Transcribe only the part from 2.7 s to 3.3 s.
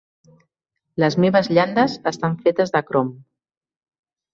de crom.